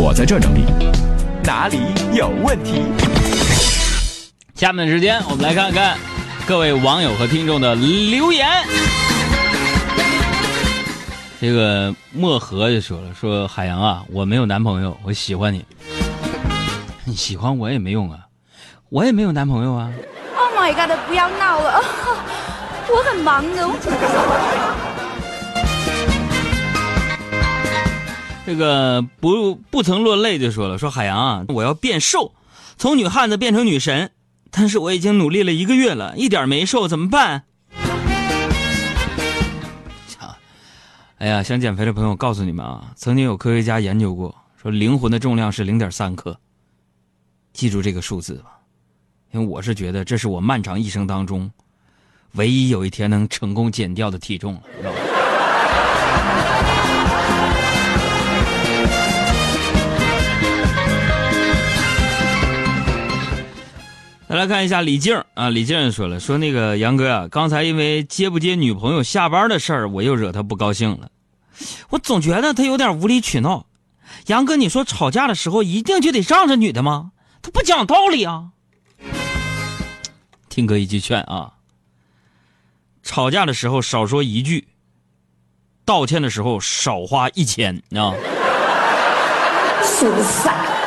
[0.00, 0.64] 我在这整理，
[1.42, 1.80] 哪里
[2.12, 2.84] 有问题？
[4.54, 5.98] 下面的时间，我们来看看
[6.46, 8.46] 各位网友和听众的留言。
[11.40, 15.64] 这个漠河就说了：“说海洋啊，我没有男朋友，我喜欢你。
[17.04, 18.20] 你喜欢我也没用啊，
[18.90, 19.90] 我也没有男朋友啊。
[20.36, 20.96] Oh my god！
[21.08, 21.82] 不要闹了，
[22.88, 23.68] 我很忙的。
[28.48, 32.32] 这个不不曾落泪就说了：说海洋啊，我要变瘦，
[32.78, 34.10] 从女汉子变成女神，
[34.50, 37.44] 但是我已经努力了一个月了，一点没瘦，怎么办？
[41.18, 46.34] 哎呀，想减肥的朋友，告诉你们啊，曾经有科学家研究过，说灵魂的重量是零点三克。
[47.52, 48.58] 记住这个数字吧，
[49.30, 51.50] 因为我是觉得这是我漫长一生当中，
[52.32, 54.62] 唯一有一天能成功减掉的体重了，
[64.28, 71.10] 再来看一下李静啊，李静说了，说那个杨哥啊，刚才因为接不接女朋友下班的事儿，我又惹他不高兴了。
[71.88, 73.64] 我总觉得他有点无理取闹。
[74.26, 77.12] 杨哥，你说吵架的时候一定就得让着女的吗？
[77.40, 78.50] 他不讲道理啊！
[80.50, 81.54] 听哥一句劝啊，
[83.02, 84.68] 吵架的时候少说一句，
[85.86, 88.12] 道歉的时候少花一千啊。
[89.82, 90.77] 疏散。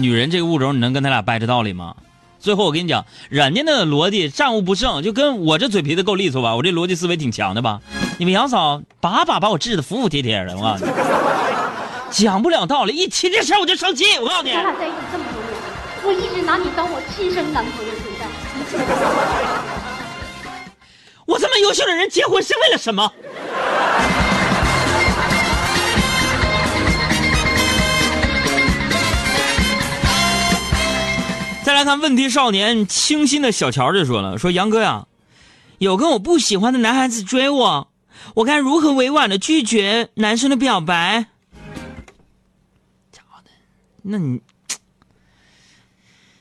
[0.00, 1.94] 女人这个物种，你能跟他俩掰扯道理吗？
[2.38, 6.56] 最后我跟你讲，人家那逻辑战无不胜，就跟我这嘴皮子够利索吧？
[6.56, 7.80] 我这逻辑思维挺强的吧？
[8.18, 10.90] 你们杨嫂把把把我治的服服帖帖的，我告诉你，
[12.10, 14.04] 讲不了道理，一提这事儿我就生气。
[14.18, 15.52] 我告诉你，咱俩在一起这么多年，
[16.02, 18.26] 我一直拿你当我亲生男朋友对待。
[21.26, 23.12] 我这么优秀的人结婚是为了什么？
[31.80, 35.06] 来看问题少年清新的小乔就说了：“说杨哥呀，
[35.78, 37.88] 有个我不喜欢的男孩子追我，
[38.34, 41.24] 我该如何委婉的拒绝男生的表白？”
[43.10, 43.50] 家伙的，
[44.02, 44.42] 那你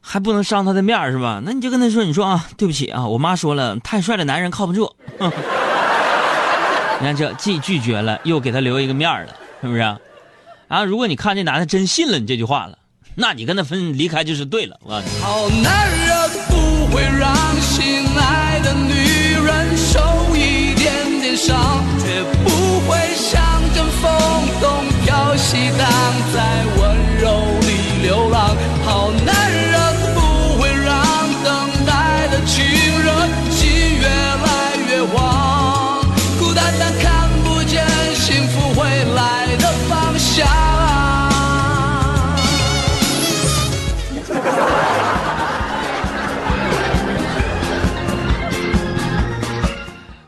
[0.00, 1.40] 还不能伤他的面是吧？
[1.44, 4.92] 那你就跟他说：“你说啊，对不起啊，我妈说了，太帅的男人靠不住。
[6.98, 9.96] ”你看这既拒绝了，又给他留一个面了，是不是？
[10.66, 12.79] 啊，如果你看这男的真信了你这句话了。
[13.14, 15.22] 那你跟他分离开就是对了，我告诉你。
[15.22, 16.59] 好男人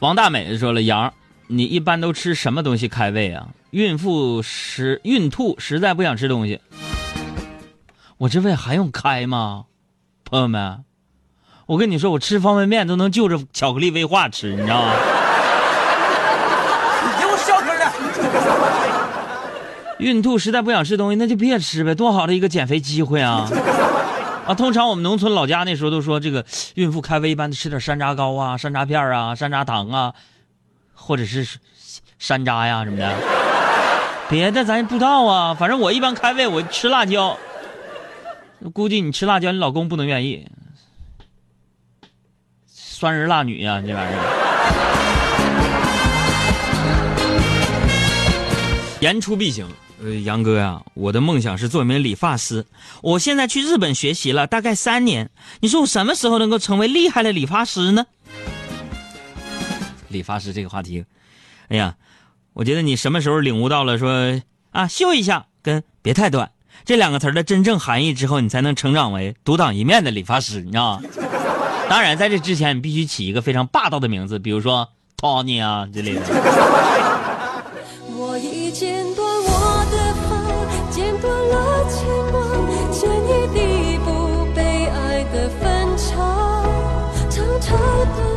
[0.00, 1.14] 王大美说了：“杨，
[1.46, 3.48] 你一般都吃什么东西开胃啊？
[3.70, 6.60] 孕妇实孕吐实在不想吃东西，
[8.18, 9.64] 我这胃还用开吗？
[10.24, 10.84] 朋友们，
[11.64, 14.92] 我跟你说，我吃方便面都能就着巧克力威化吃，你知道吗？
[17.02, 17.90] 你给我消停点！
[19.98, 23.48] 孕吐实在不想吃东西，那就别吃呗，多好的一个减肥机会啊！
[24.46, 26.46] 啊，通常我们农村老家那时候都说，这个
[26.76, 30.14] 孕妇开胃一般吃点山楂糕啊、山楂片啊、山楂糖啊，
[30.94, 31.58] 或者是
[32.18, 33.12] 山楂呀什么的。
[34.30, 37.36] 别的咱不知道啊，反正我一般开胃我吃辣椒。
[38.72, 40.46] 估计你吃辣椒，你老公不能愿意。
[42.66, 44.20] 酸人辣女呀、这玩意儿。
[49.00, 49.68] 言出必行。
[50.02, 52.66] 呃，杨哥呀、我的梦想是做一名理发师。
[53.02, 55.30] 我现在去日本学习了，大概三年。
[55.60, 58.06] 你说我什么时候能够成为厉害的理发师呢？
[60.08, 61.04] 理发师这个话题，
[61.68, 61.96] 哎呀，
[62.52, 64.40] 我觉得你什么时候领悟到了说
[64.70, 66.50] 啊修一下跟别太短
[66.84, 71.08] 这两个词儿的真正含义之后，你才能成长为独当一面的理发师，你知道吗？
[71.88, 76.20] 当然，在这之前，你必须起一个非常霸道的名字，比如说 Tony 啊之类的。
[88.14, 88.35] 长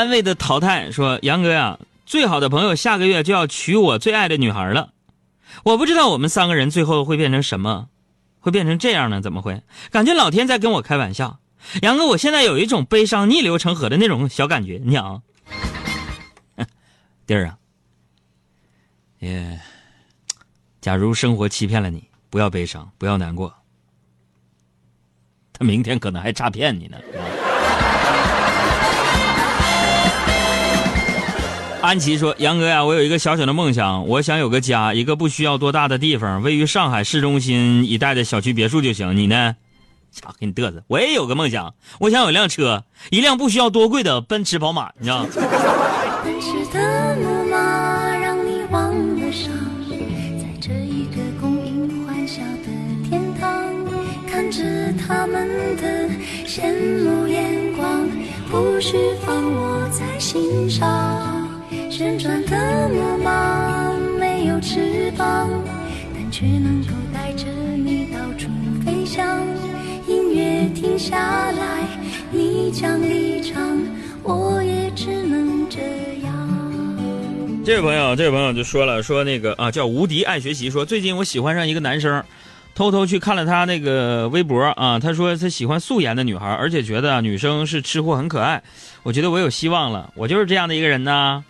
[0.00, 4.94] 安慰的淘汰说：“杨哥呀，最好的朋友下个月就要娶我最爱的女孩了，
[5.62, 7.90] 我不知道我们三个人最后会变成什么，
[8.40, 9.20] 会变成这样呢？
[9.20, 9.62] 怎么会？
[9.90, 11.38] 感觉老天在跟我开玩笑。
[11.82, 15.22] 杨哥，我现在有一种悲伤逆流成河的那种小感觉，你讲，
[17.26, 17.58] 弟儿啊，
[19.18, 19.60] 也，
[20.80, 23.54] 假如生活欺骗了你，不要悲伤，不要难过，
[25.52, 26.96] 他明天可能还诈骗你呢。”
[31.90, 39.16] 安琪说：“杨哥呀，我有一个小小的梦想，我想有个家，一个不需要多大的地方，位于上海市中心一带的小区别墅就行。
[39.16, 39.56] 你呢？
[40.12, 40.84] 操，给你嘚瑟！
[40.86, 45.28] 我也有个梦想，我想有辆车，一辆不需要多贵的奔驰、宝马，你知道吗？
[45.34, 45.40] 在
[50.60, 52.68] 这一个供应欢笑的
[53.08, 53.50] 天堂，
[54.30, 54.62] 看着
[54.92, 56.08] 他们的
[56.46, 56.72] 羡
[57.02, 58.08] 慕眼光，
[58.48, 58.96] 不需
[59.26, 61.29] 放我在心上。
[62.00, 65.50] 旋转的木马没有翅膀，
[66.14, 67.44] 但却能够带着
[67.76, 68.48] 你到处
[68.82, 69.38] 飞翔。
[70.08, 71.86] 音乐停下来，
[72.30, 73.78] 你将离场，
[74.22, 75.78] 我也只能这
[76.24, 77.62] 样。
[77.62, 82.24] 这位朋友，这位朋友就说了，说那个啊，叫无敌爱学习，说最近我喜欢上一个男生，
[82.74, 88.62] 偷偷去看了他那个微博啊，他说他喜欢素颜的女孩，而且觉得女生是吃货，很可爱。
[89.02, 91.44] 我觉得我有希望了，我就是这样的一个人呢。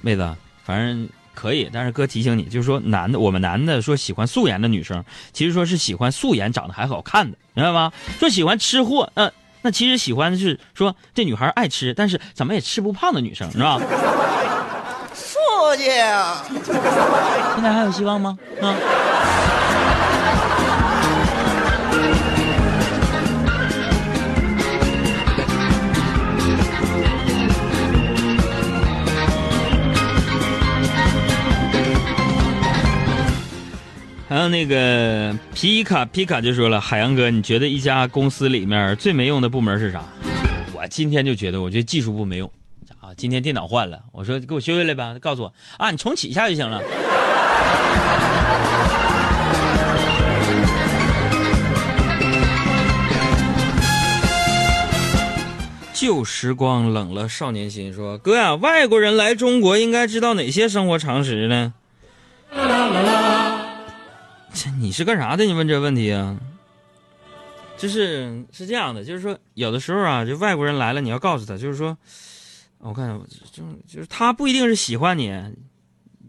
[0.00, 0.34] 妹子，
[0.64, 7.92] 反正可以，但是哥提醒你，就是说男的，我们男的说喜欢素颜的女生，其实说是喜欢素颜长得还好看的，明白吗？
[8.18, 13.80] 说喜欢吃货，嗯、那其实喜欢的是说这女孩爱吃，但是怎么也吃不胖的女生，是吧？
[15.14, 15.38] 素
[15.76, 16.06] 姐，
[17.54, 18.38] 现在还有希望吗？
[18.60, 18.74] 啊？
[34.38, 40.00] 然后那个皮卡皮卡就说了，海洋哥，你觉得一家公司里面最没用的部门是啥？
[40.72, 42.48] 我今天就觉得，我觉得技术部没用。
[43.00, 46.80] 啊，今天电脑换了，我说给我修下来吧，告诉我啊，你重启一下就行了。
[55.92, 61.74] 旧时光冷了少年心，说哥呀、外国人来中国应该知道哪些生活常识呢？
[64.60, 65.44] 这你是干啥的？
[65.44, 66.36] 你问这问题啊？
[67.76, 71.96] 就是是这样的，就是说有的时候啊，就外国人来了，你要告诉他，就是说，
[72.78, 73.08] 我看
[73.52, 75.32] 就就是他不一定是喜欢你，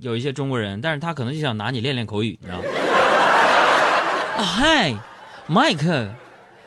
[0.00, 2.64] 有一些中国人，但是他可能就想拿你练练口语，你知道吗？
[4.38, 4.96] 啊、Hi,
[5.48, 6.10] Mike,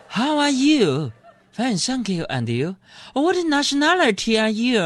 [0.09, 1.11] how are you?
[1.53, 2.23] Fine, thank you.
[2.29, 2.77] And you?
[3.13, 4.79] What nationality are you?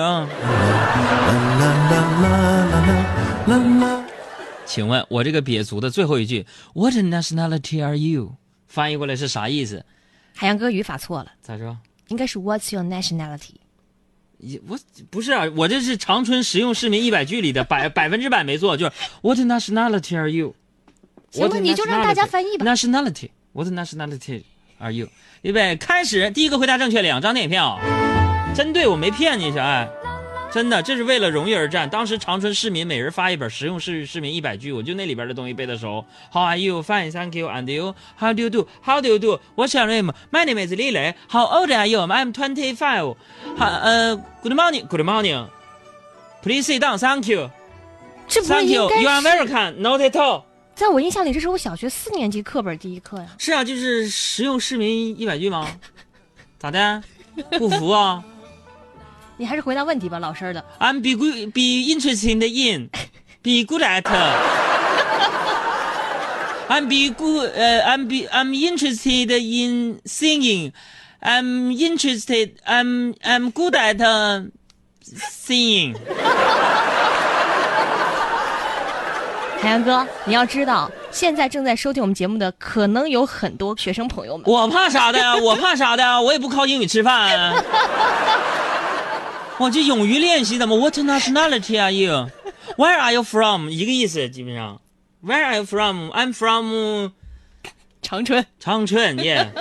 [4.74, 8.38] 请问我这个瘪足的最后一句 What nationality are you？
[8.66, 9.86] 翻译过来是啥意思？
[10.34, 11.78] 海洋哥语法错了，咋说？
[12.08, 13.54] 应该是 What's your nationality？
[14.40, 14.76] 也我
[15.12, 20.56] 不是啊，我这是长春实用市民一百句里的百 百分之百没错，就是 What nationality are you？
[21.30, 22.66] 行吧，你就让大家翻译吧。
[22.66, 24.42] Nationality，What nationality
[24.80, 25.08] are you？
[25.44, 27.80] 预备开始，第一个回答正确，两张电影票。
[28.56, 29.88] 真对，我没骗你，小爱，
[30.54, 31.90] 真的，这是为了荣誉而战。
[31.90, 36.06] 当时长春市民每人发一本实用市市民一百句，我就那里边的东西背得熟。
[36.32, 36.84] How are you?
[36.84, 37.48] Fine, thank you.
[37.48, 37.96] And you?
[38.20, 38.68] How do you do?
[38.86, 39.40] How do you do?
[39.56, 40.14] What's your name?
[40.32, 41.16] My name is Lily.
[41.28, 42.02] How old are you?
[42.02, 43.16] I'm twenty five.
[43.58, 44.86] 好呃，Good morning.
[44.86, 45.48] Good morning.
[46.44, 47.00] Please sit down.
[47.00, 47.50] Thank you.
[48.28, 48.92] 这不 Thank you.
[49.02, 49.74] You are 是 welcome.
[49.78, 50.44] Not at all.
[50.76, 53.26] 在我印象里，这是我小学四年级课本第一课呀。
[53.40, 55.68] 是啊，就是实用市民一百句吗？
[56.60, 57.04] 咋的？
[57.58, 58.24] 不服啊
[59.44, 60.64] 你还是回答问题吧，老实儿的。
[60.80, 62.90] ？I'm be good, be interested in,
[63.42, 64.04] be good at.
[66.70, 67.52] I'm be good.
[67.54, 70.72] 呃、I'm be I'm interested in singing.
[71.20, 72.52] I'm interested.
[72.66, 74.50] I'm I'm good at uh,
[75.04, 75.98] singing.
[79.60, 84.46] 海洋哥，你要知道，现在正在收听我们节目的可能有很多学生朋友们。
[84.48, 85.36] 我怕啥的呀？
[85.36, 86.22] 我怕啥的呀？
[86.22, 87.54] 我也不靠英语吃饭、
[89.60, 90.76] 我就勇于练习的嘛。
[90.76, 92.30] What nationality are you?
[92.78, 93.70] Where are you from?
[93.70, 94.82] 一个意思，基本上。
[95.24, 96.10] Where are you from?
[96.12, 97.12] I'm from
[98.02, 99.52] 长春，长春耶。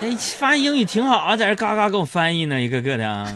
[0.00, 3.32] 哎，发现英语挺好啊，在这嘎嘎给我翻译呢，一个个的啊。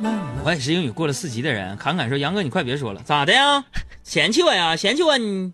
[0.44, 3.64] 我也是英语过了四级的人，侃侃说：“杨哥，你快别说了，咋的呀？
[4.04, 4.76] 嫌弃我呀？
[4.76, 5.52] 嫌弃我你？”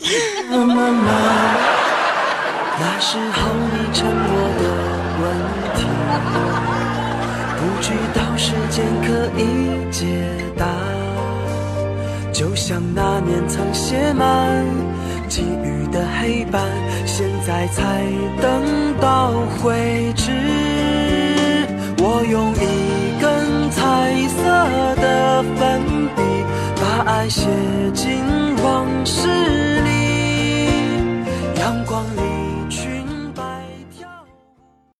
[2.78, 3.40] 那时候
[3.72, 4.62] 你沉默的
[5.22, 5.24] 问
[5.76, 5.78] 题，
[7.56, 9.06] 不知道时间可
[9.40, 9.42] 以
[9.90, 10.04] 解
[10.58, 10.66] 答。
[12.32, 14.62] 就像那年曾写满
[15.26, 16.62] 寄语的黑板，
[17.06, 18.04] 现在才
[18.42, 20.30] 等到绘制。
[21.98, 23.80] 我用一根彩
[24.28, 24.42] 色
[25.00, 25.80] 的粉
[26.14, 26.20] 笔，
[26.76, 27.48] 把爱写
[27.94, 28.22] 进
[28.62, 29.88] 往事里，
[31.58, 32.35] 阳光里。